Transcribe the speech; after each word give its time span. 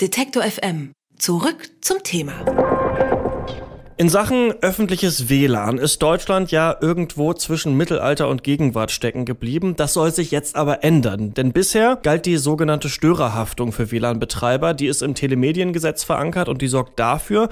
Detektor 0.00 0.44
FM. 0.44 0.92
Zurück 1.18 1.70
zum 1.80 2.04
Thema. 2.04 2.44
In 3.96 4.08
Sachen 4.08 4.52
öffentliches 4.60 5.28
WLAN 5.28 5.78
ist 5.78 6.00
Deutschland 6.00 6.52
ja 6.52 6.76
irgendwo 6.80 7.34
zwischen 7.34 7.76
Mittelalter 7.76 8.28
und 8.28 8.44
Gegenwart 8.44 8.92
stecken 8.92 9.24
geblieben. 9.24 9.74
Das 9.74 9.94
soll 9.94 10.14
sich 10.14 10.30
jetzt 10.30 10.54
aber 10.54 10.84
ändern, 10.84 11.34
denn 11.34 11.50
bisher 11.50 11.98
galt 12.00 12.26
die 12.26 12.36
sogenannte 12.36 12.88
Störerhaftung 12.88 13.72
für 13.72 13.90
WLAN-Betreiber, 13.90 14.72
die 14.72 14.86
ist 14.86 15.02
im 15.02 15.16
Telemediengesetz 15.16 16.04
verankert 16.04 16.48
und 16.48 16.62
die 16.62 16.68
sorgt 16.68 17.00
dafür, 17.00 17.48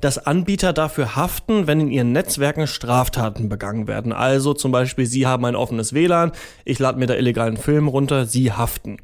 dass 0.00 0.16
Anbieter 0.16 0.72
dafür 0.72 1.16
haften, 1.16 1.66
wenn 1.66 1.80
in 1.80 1.90
ihren 1.90 2.12
Netzwerken 2.12 2.66
Straftaten 2.66 3.50
begangen 3.50 3.88
werden. 3.88 4.14
Also 4.14 4.54
zum 4.54 4.72
Beispiel, 4.72 5.04
Sie 5.04 5.26
haben 5.26 5.44
ein 5.44 5.54
offenes 5.54 5.92
WLAN, 5.92 6.32
ich 6.64 6.78
lade 6.78 6.98
mir 6.98 7.08
da 7.08 7.14
illegalen 7.14 7.58
Film 7.58 7.88
runter, 7.88 8.24
Sie 8.24 8.52
haften. 8.52 8.96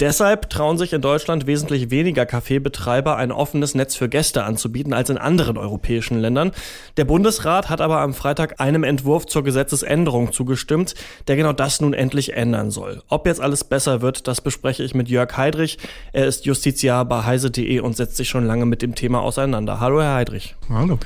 Deshalb 0.00 0.48
trauen 0.48 0.78
sich 0.78 0.92
in 0.92 1.00
Deutschland 1.00 1.48
wesentlich 1.48 1.90
weniger 1.90 2.24
Kaffeebetreiber 2.24 3.16
ein 3.16 3.32
offenes 3.32 3.74
Netz 3.74 3.96
für 3.96 4.08
Gäste 4.08 4.44
anzubieten 4.44 4.92
als 4.92 5.10
in 5.10 5.18
anderen 5.18 5.58
europäischen 5.58 6.20
Ländern. 6.20 6.52
Der 6.96 7.04
Bundesrat 7.04 7.68
hat 7.68 7.80
aber 7.80 7.98
am 7.98 8.14
Freitag 8.14 8.60
einem 8.60 8.84
Entwurf 8.84 9.26
zur 9.26 9.42
Gesetzesänderung 9.42 10.30
zugestimmt, 10.30 10.94
der 11.26 11.34
genau 11.34 11.52
das 11.52 11.80
nun 11.80 11.94
endlich 11.94 12.34
ändern 12.34 12.70
soll. 12.70 13.02
Ob 13.08 13.26
jetzt 13.26 13.40
alles 13.40 13.64
besser 13.64 14.00
wird, 14.00 14.28
das 14.28 14.40
bespreche 14.40 14.84
ich 14.84 14.94
mit 14.94 15.08
Jörg 15.08 15.36
Heidrich. 15.36 15.78
Er 16.12 16.26
ist 16.26 16.46
Justiziar 16.46 17.04
bei 17.04 17.24
heise.de 17.24 17.80
und 17.80 17.96
setzt 17.96 18.18
sich 18.18 18.28
schon 18.28 18.46
lange 18.46 18.66
mit 18.66 18.82
dem 18.82 18.94
Thema 18.94 19.20
auseinander. 19.20 19.80
Hallo, 19.80 20.00
Herr 20.00 20.14
Heidrich. 20.14 20.54
Hallo. 20.68 21.00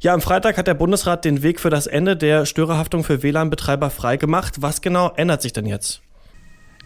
Ja, 0.00 0.12
am 0.12 0.20
Freitag 0.20 0.58
hat 0.58 0.66
der 0.66 0.74
Bundesrat 0.74 1.24
den 1.24 1.42
Weg 1.42 1.60
für 1.60 1.70
das 1.70 1.86
Ende 1.86 2.14
der 2.14 2.44
Störerhaftung 2.44 3.04
für 3.04 3.22
WLAN-Betreiber 3.22 3.88
freigemacht. 3.88 4.60
Was 4.60 4.82
genau 4.82 5.12
ändert 5.16 5.40
sich 5.40 5.54
denn 5.54 5.64
jetzt? 5.64 6.03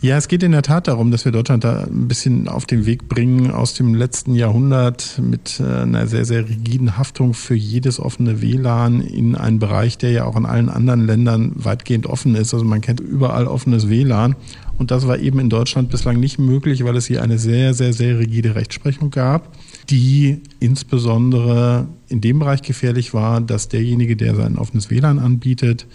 Ja, 0.00 0.16
es 0.16 0.28
geht 0.28 0.44
in 0.44 0.52
der 0.52 0.62
Tat 0.62 0.86
darum, 0.86 1.10
dass 1.10 1.24
wir 1.24 1.32
Deutschland 1.32 1.64
da 1.64 1.82
ein 1.82 2.06
bisschen 2.06 2.46
auf 2.46 2.66
den 2.66 2.86
Weg 2.86 3.08
bringen 3.08 3.50
aus 3.50 3.74
dem 3.74 3.96
letzten 3.96 4.32
Jahrhundert 4.36 5.20
mit 5.20 5.58
äh, 5.58 5.64
einer 5.64 6.06
sehr, 6.06 6.24
sehr 6.24 6.48
rigiden 6.48 6.96
Haftung 6.96 7.34
für 7.34 7.56
jedes 7.56 7.98
offene 7.98 8.40
WLAN 8.40 9.00
in 9.00 9.34
einen 9.34 9.58
Bereich, 9.58 9.98
der 9.98 10.12
ja 10.12 10.24
auch 10.24 10.36
in 10.36 10.46
allen 10.46 10.68
anderen 10.68 11.04
Ländern 11.04 11.50
weitgehend 11.56 12.06
offen 12.06 12.36
ist. 12.36 12.54
Also 12.54 12.64
man 12.64 12.80
kennt 12.80 13.00
überall 13.00 13.48
offenes 13.48 13.88
WLAN. 13.88 14.36
Und 14.78 14.92
das 14.92 15.08
war 15.08 15.18
eben 15.18 15.40
in 15.40 15.50
Deutschland 15.50 15.90
bislang 15.90 16.20
nicht 16.20 16.38
möglich, 16.38 16.84
weil 16.84 16.96
es 16.96 17.06
hier 17.06 17.20
eine 17.20 17.36
sehr, 17.36 17.74
sehr, 17.74 17.92
sehr 17.92 18.20
rigide 18.20 18.54
Rechtsprechung 18.54 19.10
gab, 19.10 19.52
die 19.90 20.42
insbesondere 20.60 21.88
in 22.06 22.20
dem 22.20 22.38
Bereich 22.38 22.62
gefährlich 22.62 23.14
war, 23.14 23.40
dass 23.40 23.66
derjenige, 23.66 24.14
der 24.14 24.36
sein 24.36 24.58
offenes 24.58 24.90
WLAN 24.90 25.18
anbietet, 25.18 25.88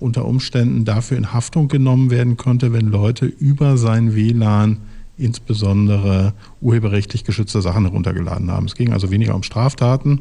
unter 0.00 0.24
Umständen 0.24 0.84
dafür 0.84 1.16
in 1.16 1.32
Haftung 1.32 1.68
genommen 1.68 2.10
werden 2.10 2.36
konnte, 2.36 2.72
wenn 2.72 2.88
Leute 2.88 3.26
über 3.26 3.76
sein 3.76 4.14
WLAN 4.14 4.78
insbesondere 5.16 6.34
urheberrechtlich 6.60 7.24
geschützte 7.24 7.62
Sachen 7.62 7.84
heruntergeladen 7.84 8.50
haben. 8.50 8.66
Es 8.66 8.74
ging 8.74 8.92
also 8.92 9.10
weniger 9.10 9.34
um 9.34 9.42
Straftaten, 9.42 10.20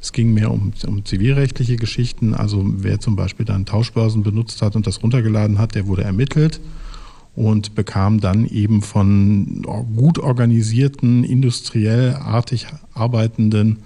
es 0.00 0.12
ging 0.12 0.34
mehr 0.34 0.50
um, 0.50 0.72
um 0.86 1.04
zivilrechtliche 1.04 1.76
Geschichten. 1.76 2.34
Also 2.34 2.62
wer 2.64 3.00
zum 3.00 3.16
Beispiel 3.16 3.46
dann 3.46 3.64
Tauschbörsen 3.64 4.22
benutzt 4.22 4.60
hat 4.62 4.76
und 4.76 4.86
das 4.86 5.02
runtergeladen 5.02 5.58
hat, 5.58 5.74
der 5.74 5.86
wurde 5.86 6.04
ermittelt 6.04 6.60
und 7.34 7.74
bekam 7.74 8.20
dann 8.20 8.46
eben 8.46 8.82
von 8.82 9.62
gut 9.94 10.18
organisierten, 10.18 11.24
industriell 11.24 12.14
artig 12.14 12.66
arbeitenden 12.94 13.78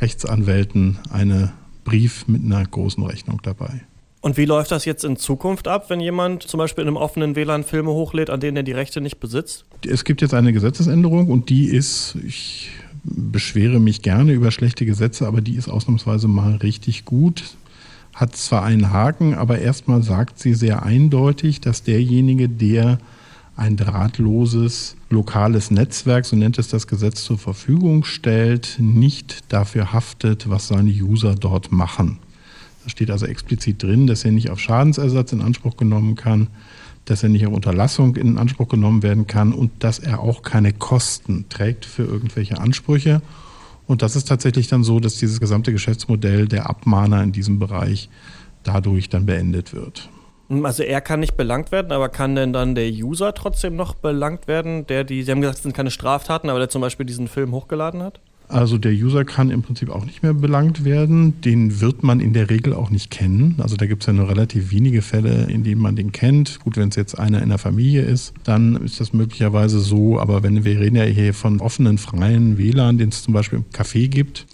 Rechtsanwälten 0.00 0.98
einen 1.10 1.50
Brief 1.84 2.28
mit 2.28 2.44
einer 2.44 2.64
großen 2.64 3.02
Rechnung 3.02 3.40
dabei. 3.42 3.82
Und 4.20 4.36
wie 4.36 4.46
läuft 4.46 4.72
das 4.72 4.84
jetzt 4.84 5.04
in 5.04 5.16
Zukunft 5.16 5.68
ab, 5.68 5.90
wenn 5.90 6.00
jemand 6.00 6.42
zum 6.42 6.58
Beispiel 6.58 6.82
in 6.82 6.88
einem 6.88 6.96
offenen 6.96 7.36
WLAN 7.36 7.62
Filme 7.62 7.90
hochlädt, 7.90 8.30
an 8.30 8.40
denen 8.40 8.56
er 8.56 8.62
die 8.64 8.72
Rechte 8.72 9.00
nicht 9.00 9.20
besitzt? 9.20 9.64
Es 9.86 10.04
gibt 10.04 10.22
jetzt 10.22 10.34
eine 10.34 10.52
Gesetzesänderung 10.52 11.28
und 11.28 11.50
die 11.50 11.66
ist, 11.66 12.16
ich 12.26 12.70
beschwere 13.04 13.78
mich 13.78 14.02
gerne 14.02 14.32
über 14.32 14.50
schlechte 14.50 14.84
Gesetze, 14.84 15.26
aber 15.26 15.40
die 15.40 15.54
ist 15.54 15.68
ausnahmsweise 15.68 16.26
mal 16.26 16.56
richtig 16.56 17.04
gut. 17.04 17.44
Hat 18.12 18.34
zwar 18.34 18.64
einen 18.64 18.92
Haken, 18.92 19.34
aber 19.34 19.60
erstmal 19.60 20.02
sagt 20.02 20.40
sie 20.40 20.54
sehr 20.54 20.82
eindeutig, 20.82 21.60
dass 21.60 21.84
derjenige, 21.84 22.48
der 22.48 22.98
ein 23.54 23.76
drahtloses 23.76 24.96
lokales 25.10 25.70
Netzwerk, 25.70 26.24
so 26.24 26.34
nennt 26.34 26.58
es 26.58 26.68
das 26.68 26.88
Gesetz, 26.88 27.22
zur 27.22 27.38
Verfügung 27.38 28.02
stellt, 28.04 28.76
nicht 28.80 29.52
dafür 29.52 29.92
haftet, 29.92 30.50
was 30.50 30.68
seine 30.68 30.90
User 30.90 31.36
dort 31.36 31.70
machen 31.70 32.18
steht 32.86 33.10
also 33.10 33.26
explizit 33.26 33.82
drin, 33.82 34.06
dass 34.06 34.24
er 34.24 34.30
nicht 34.30 34.50
auf 34.50 34.60
Schadensersatz 34.60 35.32
in 35.32 35.42
Anspruch 35.42 35.76
genommen 35.76 36.14
kann, 36.14 36.48
dass 37.04 37.22
er 37.22 37.28
nicht 37.28 37.46
auf 37.46 37.52
Unterlassung 37.52 38.16
in 38.16 38.38
Anspruch 38.38 38.68
genommen 38.68 39.02
werden 39.02 39.26
kann 39.26 39.52
und 39.52 39.70
dass 39.82 39.98
er 39.98 40.20
auch 40.20 40.42
keine 40.42 40.72
Kosten 40.72 41.46
trägt 41.48 41.84
für 41.84 42.04
irgendwelche 42.04 42.58
Ansprüche. 42.58 43.22
Und 43.86 44.02
das 44.02 44.16
ist 44.16 44.28
tatsächlich 44.28 44.68
dann 44.68 44.84
so, 44.84 45.00
dass 45.00 45.16
dieses 45.16 45.40
gesamte 45.40 45.72
Geschäftsmodell 45.72 46.46
der 46.46 46.68
Abmahner 46.68 47.22
in 47.22 47.32
diesem 47.32 47.58
Bereich 47.58 48.10
dadurch 48.62 49.08
dann 49.08 49.24
beendet 49.24 49.72
wird. 49.72 50.10
Also 50.62 50.82
er 50.82 51.00
kann 51.00 51.20
nicht 51.20 51.36
belangt 51.36 51.72
werden, 51.72 51.92
aber 51.92 52.08
kann 52.08 52.34
denn 52.34 52.52
dann 52.52 52.74
der 52.74 52.90
User 52.90 53.34
trotzdem 53.34 53.76
noch 53.76 53.94
belangt 53.94 54.48
werden, 54.48 54.86
der 54.86 55.04
die, 55.04 55.22
Sie 55.22 55.30
haben 55.30 55.40
gesagt, 55.40 55.58
es 55.58 55.62
sind 55.62 55.76
keine 55.76 55.90
Straftaten, 55.90 56.48
aber 56.48 56.58
der 56.58 56.70
zum 56.70 56.80
Beispiel 56.80 57.04
diesen 57.04 57.28
Film 57.28 57.52
hochgeladen 57.52 58.02
hat? 58.02 58.20
Also 58.48 58.78
der 58.78 58.92
User 58.92 59.26
kann 59.26 59.50
im 59.50 59.62
Prinzip 59.62 59.90
auch 59.90 60.06
nicht 60.06 60.22
mehr 60.22 60.32
belangt 60.32 60.84
werden. 60.84 61.40
Den 61.42 61.80
wird 61.80 62.02
man 62.02 62.20
in 62.20 62.32
der 62.32 62.48
Regel 62.48 62.72
auch 62.72 62.88
nicht 62.88 63.10
kennen. 63.10 63.56
Also 63.58 63.76
da 63.76 63.84
gibt 63.84 64.02
es 64.02 64.06
ja 64.06 64.14
nur 64.14 64.28
relativ 64.28 64.72
wenige 64.72 65.02
Fälle, 65.02 65.44
in 65.50 65.64
denen 65.64 65.82
man 65.82 65.96
den 65.96 66.12
kennt. 66.12 66.58
Gut, 66.60 66.78
wenn 66.78 66.88
es 66.88 66.96
jetzt 66.96 67.18
einer 67.18 67.42
in 67.42 67.50
der 67.50 67.58
Familie 67.58 68.02
ist, 68.02 68.32
dann 68.44 68.76
ist 68.76 69.00
das 69.00 69.12
möglicherweise 69.12 69.80
so. 69.80 70.18
Aber 70.18 70.42
wenn 70.42 70.64
wir 70.64 70.80
reden 70.80 70.96
ja 70.96 71.04
hier 71.04 71.34
von 71.34 71.60
offenen, 71.60 71.98
freien 71.98 72.56
WLAN, 72.56 72.96
den 72.96 73.10
es 73.10 73.22
zum 73.22 73.34
Beispiel 73.34 73.58
im 73.58 73.64
Café 73.66 74.08
gibt 74.08 74.46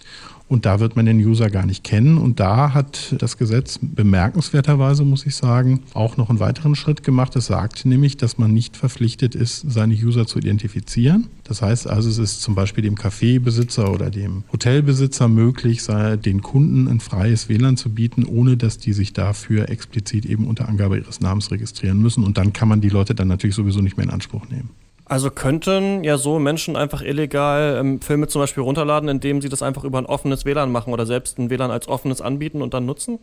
und 0.54 0.66
da 0.66 0.78
wird 0.78 0.94
man 0.94 1.04
den 1.04 1.18
User 1.18 1.50
gar 1.50 1.66
nicht 1.66 1.82
kennen. 1.82 2.16
Und 2.16 2.38
da 2.38 2.72
hat 2.72 3.16
das 3.18 3.36
Gesetz 3.36 3.80
bemerkenswerterweise, 3.82 5.04
muss 5.04 5.26
ich 5.26 5.34
sagen, 5.34 5.80
auch 5.94 6.16
noch 6.16 6.30
einen 6.30 6.38
weiteren 6.38 6.76
Schritt 6.76 7.02
gemacht. 7.02 7.34
Es 7.34 7.46
sagt 7.46 7.84
nämlich, 7.84 8.16
dass 8.16 8.38
man 8.38 8.54
nicht 8.54 8.76
verpflichtet 8.76 9.34
ist, 9.34 9.64
seine 9.68 9.94
User 9.94 10.26
zu 10.28 10.38
identifizieren. 10.38 11.26
Das 11.42 11.60
heißt 11.60 11.88
also, 11.88 12.08
es 12.08 12.18
ist 12.18 12.40
zum 12.40 12.54
Beispiel 12.54 12.82
dem 12.82 12.94
Kaffeebesitzer 12.94 13.92
oder 13.92 14.10
dem 14.10 14.44
Hotelbesitzer 14.52 15.26
möglich, 15.26 15.82
den 15.84 16.40
Kunden 16.40 16.86
ein 16.86 17.00
freies 17.00 17.48
WLAN 17.48 17.76
zu 17.76 17.90
bieten, 17.90 18.24
ohne 18.24 18.56
dass 18.56 18.78
die 18.78 18.92
sich 18.92 19.12
dafür 19.12 19.68
explizit 19.68 20.24
eben 20.24 20.46
unter 20.46 20.68
Angabe 20.68 20.98
ihres 20.98 21.20
Namens 21.20 21.50
registrieren 21.50 22.00
müssen. 22.00 22.22
Und 22.22 22.38
dann 22.38 22.52
kann 22.52 22.68
man 22.68 22.80
die 22.80 22.90
Leute 22.90 23.16
dann 23.16 23.26
natürlich 23.26 23.56
sowieso 23.56 23.80
nicht 23.80 23.96
mehr 23.96 24.04
in 24.04 24.12
Anspruch 24.12 24.48
nehmen. 24.48 24.70
Also 25.06 25.30
könnten 25.30 26.02
ja 26.02 26.16
so 26.16 26.38
Menschen 26.38 26.76
einfach 26.76 27.02
illegal 27.02 27.76
ähm, 27.78 28.00
Filme 28.00 28.26
zum 28.26 28.40
Beispiel 28.40 28.62
runterladen, 28.62 29.10
indem 29.10 29.42
sie 29.42 29.50
das 29.50 29.60
einfach 29.60 29.84
über 29.84 29.98
ein 29.98 30.06
offenes 30.06 30.46
WLAN 30.46 30.72
machen 30.72 30.94
oder 30.94 31.04
selbst 31.04 31.38
ein 31.38 31.50
WLAN 31.50 31.70
als 31.70 31.88
offenes 31.88 32.22
anbieten 32.22 32.62
und 32.62 32.72
dann 32.72 32.86
nutzen? 32.86 33.18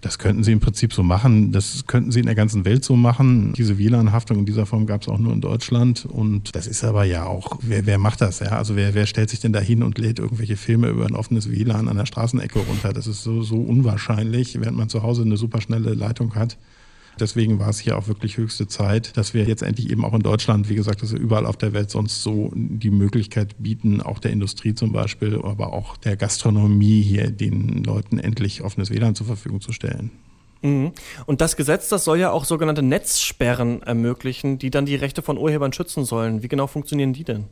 Das 0.00 0.18
könnten 0.18 0.42
sie 0.42 0.50
im 0.50 0.58
Prinzip 0.58 0.92
so 0.92 1.04
machen. 1.04 1.52
Das 1.52 1.86
könnten 1.86 2.10
sie 2.10 2.18
in 2.18 2.26
der 2.26 2.34
ganzen 2.34 2.64
Welt 2.64 2.84
so 2.84 2.96
machen. 2.96 3.52
Diese 3.52 3.78
WLAN-Haftung 3.78 4.40
in 4.40 4.46
dieser 4.46 4.66
Form 4.66 4.86
gab 4.86 5.02
es 5.02 5.08
auch 5.08 5.18
nur 5.18 5.32
in 5.32 5.40
Deutschland. 5.40 6.04
Und 6.04 6.54
das 6.56 6.66
ist 6.66 6.82
aber 6.82 7.04
ja 7.04 7.26
auch, 7.26 7.58
wer, 7.62 7.86
wer 7.86 7.98
macht 7.98 8.20
das? 8.20 8.40
Ja? 8.40 8.58
Also 8.58 8.74
wer, 8.74 8.94
wer 8.94 9.06
stellt 9.06 9.30
sich 9.30 9.38
denn 9.38 9.52
da 9.52 9.60
hin 9.60 9.84
und 9.84 9.98
lädt 9.98 10.18
irgendwelche 10.18 10.56
Filme 10.56 10.88
über 10.88 11.06
ein 11.06 11.14
offenes 11.14 11.48
WLAN 11.48 11.88
an 11.88 11.96
der 11.96 12.06
Straßenecke 12.06 12.58
runter? 12.58 12.92
Das 12.92 13.06
ist 13.06 13.22
so, 13.22 13.42
so 13.42 13.56
unwahrscheinlich, 13.56 14.60
während 14.60 14.76
man 14.76 14.88
zu 14.88 15.04
Hause 15.04 15.22
eine 15.22 15.36
superschnelle 15.36 15.94
Leitung 15.94 16.34
hat. 16.34 16.58
Deswegen 17.20 17.58
war 17.58 17.68
es 17.68 17.78
hier 17.78 17.96
auch 17.96 18.08
wirklich 18.08 18.36
höchste 18.36 18.66
Zeit, 18.66 19.16
dass 19.16 19.34
wir 19.34 19.44
jetzt 19.44 19.62
endlich 19.62 19.90
eben 19.90 20.04
auch 20.04 20.14
in 20.14 20.22
Deutschland, 20.22 20.68
wie 20.68 20.74
gesagt, 20.74 21.02
dass 21.02 21.12
wir 21.12 21.20
überall 21.20 21.46
auf 21.46 21.56
der 21.56 21.72
Welt 21.72 21.90
sonst 21.90 22.22
so 22.22 22.50
die 22.54 22.90
Möglichkeit 22.90 23.56
bieten, 23.58 24.00
auch 24.00 24.18
der 24.18 24.32
Industrie 24.32 24.74
zum 24.74 24.92
Beispiel, 24.92 25.40
aber 25.42 25.72
auch 25.72 25.96
der 25.96 26.16
Gastronomie 26.16 27.02
hier 27.02 27.30
den 27.30 27.84
Leuten 27.84 28.18
endlich 28.18 28.62
offenes 28.62 28.90
WLAN 28.90 29.14
zur 29.14 29.26
Verfügung 29.26 29.60
zu 29.60 29.72
stellen. 29.72 30.10
Mhm. 30.62 30.92
Und 31.26 31.40
das 31.40 31.56
Gesetz, 31.56 31.88
das 31.88 32.04
soll 32.04 32.18
ja 32.18 32.30
auch 32.30 32.44
sogenannte 32.44 32.82
Netzsperren 32.82 33.82
ermöglichen, 33.82 34.58
die 34.58 34.70
dann 34.70 34.86
die 34.86 34.96
Rechte 34.96 35.22
von 35.22 35.36
Urhebern 35.36 35.72
schützen 35.72 36.04
sollen. 36.04 36.42
Wie 36.42 36.48
genau 36.48 36.66
funktionieren 36.66 37.12
die 37.12 37.24
denn? 37.24 37.44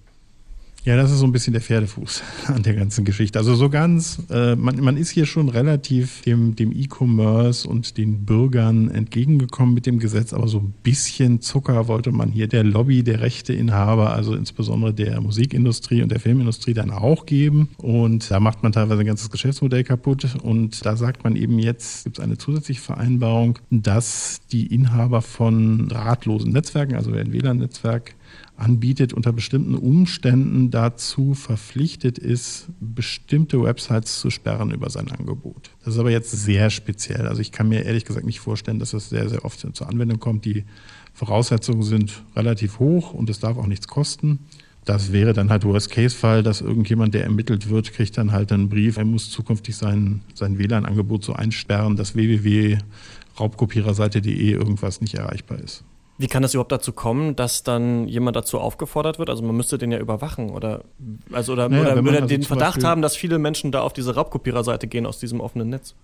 Ja, 0.85 0.97
das 0.97 1.13
ist 1.13 1.21
so 1.21 1.27
ein 1.27 1.33
bisschen 1.33 1.53
der 1.53 1.63
Pferdefuß 1.63 2.23
an 2.49 2.65
der 2.65 2.75
ganzen 2.75 3.05
Geschichte. 3.05 3.39
Also 3.39 3.55
so 3.55 3.71
ganz, 3.71 4.21
äh, 4.31 4.57
man, 4.57 4.81
man 4.81 4.97
ist 4.97 5.11
hier 5.11 5.27
schon 5.27 5.49
relativ 5.49 6.23
dem, 6.23 6.57
dem 6.57 6.73
E-Commerce 6.73 7.69
und 7.69 7.97
den 7.99 8.25
Bürgern 8.25 8.91
entgegengekommen 8.91 9.75
mit 9.75 9.87
dem 9.87 10.01
Gesetz, 10.01 10.33
aber 10.33 10.49
so 10.49 10.59
ein 10.59 10.75
bisschen 10.83 11.41
Zucker 11.41 11.87
wollte 11.87 12.11
man 12.11 12.33
hier 12.33 12.49
der 12.49 12.65
Lobby 12.65 13.05
der 13.05 13.21
Rechteinhaber, 13.21 14.13
also 14.13 14.35
insbesondere 14.35 14.93
der 14.93 15.21
Musikindustrie 15.21 16.03
und 16.03 16.11
der 16.11 16.19
Filmindustrie 16.19 16.75
dann 16.75 16.91
auch 16.91 17.27
geben. 17.27 17.69
Und 17.77 18.29
da 18.33 18.41
macht 18.41 18.65
man 18.65 18.73
teilweise 18.73 19.03
ein 19.03 19.07
ganzes 19.07 19.31
Geschäftsmodell 19.31 19.85
kaputt. 19.85 20.27
Und 20.43 20.85
da 20.85 20.97
sagt 20.97 21.23
man 21.23 21.37
eben 21.37 21.61
jetzt, 21.61 22.03
gibt 22.03 22.19
es 22.19 22.25
eine 22.25 22.39
zusätzliche 22.39 22.81
Vereinbarung, 22.81 23.61
dass 23.71 24.41
die 24.51 24.67
Inhaber 24.75 25.23
von 25.23 25.87
drahtlosen 25.87 26.51
Netzwerken, 26.51 26.97
also 26.97 27.13
ein 27.13 27.33
WLAN-Netzwerk, 27.33 28.17
anbietet, 28.57 29.13
unter 29.13 29.33
bestimmten 29.33 29.75
Umständen 29.75 30.71
dazu 30.71 31.35
verpflichtet 31.35 32.19
ist, 32.19 32.69
bestimmte 32.81 33.63
Websites 33.63 34.21
zu 34.21 34.31
sperren 34.31 34.71
über 34.71 34.91
sein 34.91 35.11
Angebot. 35.11 35.71
Das 35.85 35.95
ist 35.95 36.01
aber 36.01 36.11
jetzt 36.11 36.31
sehr 36.31 36.71
speziell. 36.71 37.27
Also 37.27 37.41
ich 37.41 37.51
kann 37.51 37.69
mir 37.69 37.85
ehrlich 37.85 38.05
gesagt 38.05 38.27
nicht 38.27 38.41
vorstellen, 38.41 38.79
dass 38.79 38.93
das 38.93 39.09
sehr, 39.09 39.29
sehr 39.29 39.45
oft 39.45 39.67
zur 39.75 39.89
Anwendung 39.89 40.21
kommt. 40.21 40.45
Die 40.45 40.65
Voraussetzungen 41.13 41.83
sind 41.83 42.23
relativ 42.37 42.79
hoch 42.79 43.15
und 43.15 43.29
es 43.31 43.41
darf 43.41 43.59
auch 43.59 43.67
nichts 43.67 43.89
kosten. 43.89 44.39
Das 44.85 45.13
wäre 45.13 45.33
dann 45.33 45.51
halt 45.51 45.65
Worst-Case-Fall, 45.65 46.43
dass 46.43 46.61
irgendjemand, 46.61 47.15
der 47.15 47.23
ermittelt 47.23 47.71
wird, 47.71 47.93
kriegt 47.93 48.19
dann 48.19 48.33
halt 48.33 48.51
einen 48.51 48.69
Brief, 48.69 48.97
er 48.97 49.05
muss 49.05 49.31
zukünftig 49.31 49.77
sein, 49.77 50.23
sein 50.35 50.59
WLAN-Angebot 50.59 51.25
so 51.25 51.35
einsperren, 51.35 51.95
dass 51.95 52.17
www.raubkopiererseite.de 52.17 54.51
irgendwas 54.51 55.01
nicht 55.01 55.15
erreichbar 55.15 55.61
ist. 55.61 55.85
Wie 56.23 56.29
kann 56.29 56.45
es 56.45 56.55
überhaupt 56.55 56.71
dazu 56.71 56.93
kommen, 56.93 57.35
dass 57.35 57.65
dann 57.65 58.07
jemand 58.07 58.37
dazu 58.37 58.61
aufgefordert 58.61 59.19
wird? 59.19 59.29
Also 59.29 59.43
man 59.43 59.57
müsste 59.57 59.77
den 59.77 59.91
ja 59.91 59.99
überwachen 59.99 60.51
oder 60.51 60.85
also 61.33 61.53
oder, 61.55 61.69
naja, 61.69 61.95
oder, 61.95 62.01
oder 62.01 62.13
also 62.13 62.27
den 62.29 62.45
Verdacht 62.45 62.85
haben, 62.85 63.03
dass 63.03 63.17
viele 63.17 63.41
Menschen 63.41 63.73
da 63.73 63.81
auf 63.81 63.93
diese 63.93 64.15
Raubkopiererseite 64.15 64.87
gehen 64.87 65.05
aus 65.05 65.19
diesem 65.19 65.41
offenen 65.41 65.71
Netz. 65.71 65.97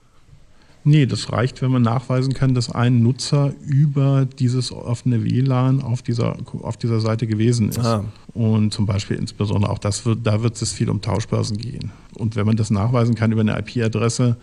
Nee, 0.82 1.06
das 1.06 1.32
reicht, 1.32 1.62
wenn 1.62 1.70
man 1.70 1.82
nachweisen 1.82 2.34
kann, 2.34 2.52
dass 2.52 2.68
ein 2.68 3.00
Nutzer 3.00 3.52
über 3.60 4.26
dieses 4.26 4.72
offene 4.72 5.22
WLAN 5.22 5.82
auf 5.82 6.02
dieser, 6.02 6.36
auf 6.62 6.76
dieser 6.76 6.98
Seite 6.98 7.28
gewesen 7.28 7.68
ist. 7.68 7.78
Ah. 7.78 8.04
Und 8.34 8.72
zum 8.72 8.86
Beispiel 8.86 9.18
insbesondere 9.18 9.70
auch 9.70 9.78
das 9.78 10.04
wird, 10.04 10.26
da 10.26 10.42
wird 10.42 10.60
es 10.60 10.72
viel 10.72 10.90
um 10.90 11.00
Tauschbörsen 11.00 11.58
gehen. 11.58 11.92
Und 12.16 12.34
wenn 12.34 12.46
man 12.46 12.56
das 12.56 12.70
nachweisen 12.70 13.14
kann 13.14 13.30
über 13.30 13.42
eine 13.42 13.56
IP-Adresse, 13.56 14.36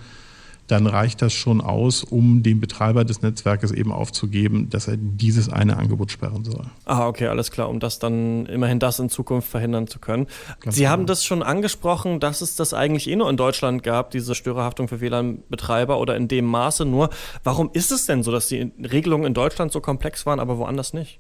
dann 0.67 0.88
reicht 0.88 1.21
das 1.21 1.33
schon 1.33 1.62
aus, 1.62 2.03
um 2.03 2.41
dem 2.41 2.59
Betreiber 2.59 3.06
des 3.06 3.21
Netzwerkes 3.21 3.71
eben 3.71 3.91
aufzugeben, 3.91 4.69
dass 4.69 4.88
er 4.88 4.97
dieses 4.97 5.50
eine 5.50 5.77
Angebot 5.77 6.12
sperren 6.12 6.44
soll. 6.44 6.65
Ah, 6.85 7.07
okay, 7.07 7.27
alles 7.27 7.51
klar, 7.51 7.69
um 7.69 7.79
das 7.79 8.00
dann 8.00 8.45
immerhin 8.47 8.79
das 8.79 9.00
in 9.00 9.09
Zukunft 9.09 9.47
verhindern 9.47 9.88
zu 9.88 10.00
können. 10.00 10.27
Ganz 10.59 10.75
Sie 10.75 10.81
klar. 10.81 10.94
haben 10.94 11.06
das 11.06 11.23
schon 11.23 11.44
angesprochen, 11.44 12.19
dass 12.19 12.41
es 12.41 12.56
das 12.56 12.73
eigentlich 12.73 13.07
eh 13.09 13.15
nur 13.15 13.29
in 13.29 13.38
Deutschland 13.38 13.83
gab, 13.83 14.12
diese 14.12 14.33
Störerhaftung 14.33 14.88
für 14.88 15.01
WLAN-Betreiber 15.01 16.00
oder 16.00 16.15
in 16.15 16.27
dem 16.27 16.45
Maße 16.45 16.85
nur. 16.85 17.09
Warum 17.44 17.69
ist 17.73 17.91
es 17.91 18.06
denn 18.06 18.23
so, 18.23 18.31
dass 18.31 18.47
die 18.47 18.71
Regelungen 18.79 19.25
in 19.25 19.33
Deutschland 19.33 19.71
so 19.71 19.81
komplex 19.81 20.25
waren, 20.25 20.39
aber 20.39 20.57
woanders 20.57 20.94
nicht? 20.94 21.19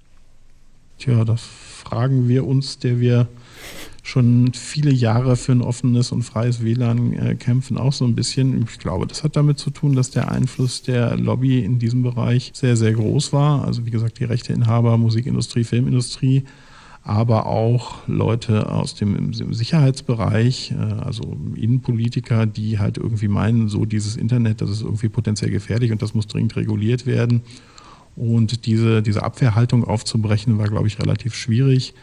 Tja, 0.97 1.23
das 1.25 1.43
fragen 1.83 2.27
wir 2.27 2.47
uns, 2.47 2.79
der 2.79 2.99
wir 2.99 3.27
schon 4.05 4.53
viele 4.53 4.91
Jahre 4.91 5.35
für 5.35 5.51
ein 5.51 5.63
offenes 5.63 6.11
und 6.11 6.21
freies 6.21 6.63
WLAN 6.63 7.13
äh, 7.13 7.35
kämpfen, 7.35 7.77
auch 7.77 7.91
so 7.91 8.05
ein 8.05 8.13
bisschen. 8.13 8.63
Ich 8.63 8.77
glaube, 8.77 9.07
das 9.07 9.23
hat 9.23 9.35
damit 9.35 9.57
zu 9.57 9.71
tun, 9.71 9.95
dass 9.95 10.11
der 10.11 10.31
Einfluss 10.31 10.83
der 10.83 11.17
Lobby 11.17 11.59
in 11.61 11.79
diesem 11.79 12.03
Bereich 12.03 12.51
sehr, 12.53 12.77
sehr 12.77 12.93
groß 12.93 13.33
war. 13.33 13.65
Also 13.65 13.87
wie 13.87 13.89
gesagt, 13.89 14.19
die 14.19 14.25
Rechteinhaber, 14.25 14.97
Musikindustrie, 14.97 15.63
Filmindustrie, 15.63 16.43
aber 17.01 17.47
auch 17.47 18.07
Leute 18.07 18.71
aus 18.71 18.93
dem 18.93 19.33
Sicherheitsbereich, 19.33 20.71
äh, 20.71 20.75
also 20.75 21.35
Innenpolitiker, 21.55 22.45
die 22.45 22.77
halt 22.77 22.97
irgendwie 22.97 23.27
meinen, 23.27 23.69
so 23.69 23.85
dieses 23.85 24.17
Internet, 24.17 24.61
das 24.61 24.69
ist 24.69 24.83
irgendwie 24.83 25.09
potenziell 25.09 25.49
gefährlich 25.49 25.91
und 25.91 26.03
das 26.03 26.13
muss 26.13 26.27
dringend 26.27 26.55
reguliert 26.55 27.07
werden. 27.07 27.41
Und 28.15 28.67
diese, 28.67 29.01
diese 29.01 29.23
Abwehrhaltung 29.23 29.83
aufzubrechen, 29.83 30.59
war, 30.59 30.67
glaube 30.67 30.87
ich, 30.87 30.99
relativ 30.99 31.33
schwierig. 31.33 31.95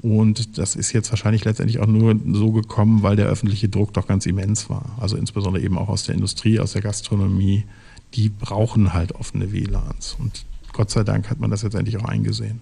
Und 0.00 0.58
das 0.58 0.76
ist 0.76 0.92
jetzt 0.92 1.10
wahrscheinlich 1.10 1.44
letztendlich 1.44 1.80
auch 1.80 1.86
nur 1.86 2.14
so 2.32 2.52
gekommen, 2.52 3.02
weil 3.02 3.16
der 3.16 3.26
öffentliche 3.26 3.68
Druck 3.68 3.92
doch 3.94 4.06
ganz 4.06 4.26
immens 4.26 4.70
war. 4.70 4.96
Also 5.00 5.16
insbesondere 5.16 5.62
eben 5.62 5.76
auch 5.76 5.88
aus 5.88 6.04
der 6.04 6.14
Industrie, 6.14 6.60
aus 6.60 6.72
der 6.72 6.82
Gastronomie. 6.82 7.64
Die 8.14 8.28
brauchen 8.28 8.92
halt 8.92 9.12
offene 9.12 9.52
WLANs. 9.52 10.16
Und 10.18 10.46
Gott 10.72 10.90
sei 10.90 11.02
Dank 11.02 11.28
hat 11.30 11.40
man 11.40 11.50
das 11.50 11.62
jetzt 11.62 11.74
endlich 11.74 11.96
auch 11.98 12.04
eingesehen. 12.04 12.60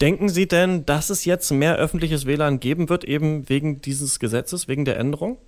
Denken 0.00 0.28
Sie 0.28 0.46
denn, 0.46 0.86
dass 0.86 1.10
es 1.10 1.24
jetzt 1.24 1.50
mehr 1.50 1.76
öffentliches 1.76 2.26
WLAN 2.26 2.60
geben 2.60 2.88
wird, 2.88 3.04
eben 3.04 3.48
wegen 3.48 3.80
dieses 3.80 4.20
Gesetzes, 4.20 4.68
wegen 4.68 4.84
der 4.84 4.98
Änderung? 4.98 5.38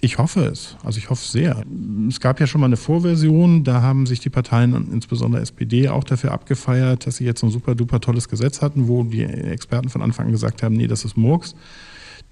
Ich 0.00 0.18
hoffe 0.18 0.44
es. 0.44 0.76
Also 0.84 0.98
ich 0.98 1.08
hoffe 1.08 1.26
sehr. 1.26 1.62
Es 2.08 2.20
gab 2.20 2.38
ja 2.38 2.46
schon 2.46 2.60
mal 2.60 2.66
eine 2.66 2.76
Vorversion, 2.76 3.64
da 3.64 3.80
haben 3.80 4.06
sich 4.06 4.20
die 4.20 4.28
Parteien, 4.28 4.92
insbesondere 4.92 5.40
SPD, 5.40 5.88
auch 5.88 6.04
dafür 6.04 6.32
abgefeiert, 6.32 7.06
dass 7.06 7.16
sie 7.16 7.24
jetzt 7.24 7.42
ein 7.42 7.50
super 7.50 7.74
duper 7.74 8.00
tolles 8.00 8.28
Gesetz 8.28 8.60
hatten, 8.60 8.88
wo 8.88 9.04
die 9.04 9.24
Experten 9.24 9.88
von 9.88 10.02
Anfang 10.02 10.26
an 10.26 10.32
gesagt 10.32 10.62
haben, 10.62 10.74
nee, 10.74 10.86
das 10.86 11.04
ist 11.04 11.16
Murks. 11.16 11.54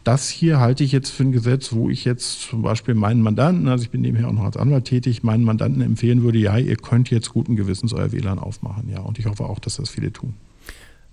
Das 0.04 0.28
hier 0.28 0.60
halte 0.60 0.84
ich 0.84 0.92
jetzt 0.92 1.08
für 1.08 1.22
ein 1.22 1.32
Gesetz, 1.32 1.72
wo 1.72 1.88
ich 1.88 2.04
jetzt 2.04 2.42
zum 2.42 2.60
Beispiel 2.60 2.94
meinen 2.94 3.22
Mandanten, 3.22 3.68
also 3.68 3.84
ich 3.84 3.90
bin 3.90 4.02
nebenher 4.02 4.28
auch 4.28 4.34
noch 4.34 4.44
als 4.44 4.58
Anwalt 4.58 4.84
tätig, 4.84 5.22
meinen 5.22 5.44
Mandanten 5.44 5.80
empfehlen 5.80 6.22
würde, 6.22 6.38
ja, 6.38 6.58
ihr 6.58 6.76
könnt 6.76 7.10
jetzt 7.10 7.30
guten 7.30 7.56
Gewissens 7.56 7.94
euer 7.94 8.12
WLAN 8.12 8.38
aufmachen, 8.38 8.90
ja. 8.90 9.00
Und 9.00 9.18
ich 9.18 9.24
hoffe 9.24 9.44
auch, 9.44 9.58
dass 9.58 9.76
das 9.76 9.88
viele 9.88 10.12
tun. 10.12 10.34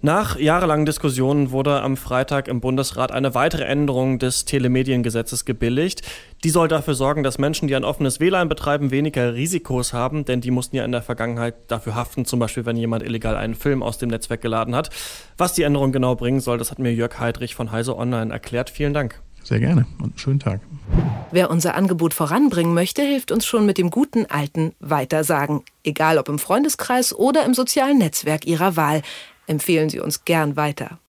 Nach 0.03 0.36
jahrelangen 0.39 0.88
Diskussionen 0.88 1.51
wurde 1.51 1.83
am 1.83 1.95
Freitag 1.95 2.48
im 2.48 2.59
Bundesrat 2.59 3.12
eine 3.12 3.36
weitere 3.36 3.65
Änderung 3.65 4.18
des 4.18 4.45
Telemediengesetzes 4.45 5.45
gebilligt. 5.45 6.01
Die 6.44 6.50
soll 6.50 6.68
dafür 6.68 6.95
sorgen, 6.95 7.21
dass 7.21 7.38
Menschen, 7.38 7.68
die 7.68 7.75
ein 7.75 7.83
offenes 7.83 8.19
WLAN 8.19 8.50
betreiben, 8.50 8.89
weniger 8.89 9.36
Risikos 9.36 9.94
haben, 9.94 10.25
denn 10.25 10.42
die 10.42 10.50
mussten 10.50 10.75
ja 10.75 10.86
in 10.86 10.92
der 10.92 11.03
Vergangenheit 11.03 11.53
dafür 11.68 11.94
haften, 11.94 12.25
zum 12.25 12.39
Beispiel 12.39 12.65
wenn 12.65 12.77
jemand 12.77 13.03
illegal 13.03 13.36
einen 13.36 13.53
Film 13.53 13.83
aus 13.83 14.00
dem 14.00 14.09
Netzwerk 14.09 14.42
geladen 14.42 14.74
hat. 14.74 14.89
Was 15.38 15.53
die 15.53 15.62
Änderung 15.62 15.92
genau 15.92 16.15
bringen 16.15 16.39
soll, 16.39 16.57
das 16.57 16.71
hat 16.71 16.80
mir 16.80 16.92
Jörg 16.92 17.19
Heidrich 17.19 17.53
von 17.53 17.71
Heise 17.71 17.95
Online 17.95 18.33
erklärt. 18.33 18.71
Vielen 18.71 18.95
Dank. 18.95 19.21
Sehr 19.44 19.59
gerne 19.59 19.86
und 20.00 20.03
einen 20.03 20.18
schönen 20.18 20.39
Tag. 20.39 20.62
Wer 21.31 21.51
unser 21.51 21.75
Angebot 21.75 22.15
voranbringen 22.15 22.74
möchte, 22.74 23.03
hilft 23.03 23.31
uns 23.31 23.45
schon 23.45 23.68
mit 23.68 23.77
dem 23.77 23.92
guten 23.92 24.25
alten 24.25 24.74
Weitersagen. 24.80 25.62
Egal 25.83 26.18
ob 26.18 26.27
im 26.27 26.39
Freundeskreis 26.39 27.13
oder 27.13 27.45
im 27.45 27.53
sozialen 27.53 28.00
Netzwerk 28.00 28.45
Ihrer 28.45 28.75
Wahl 28.75 29.03
empfehlen 29.51 29.89
Sie 29.89 30.00
uns 30.00 30.25
gern 30.25 30.56
weiter. 30.56 31.00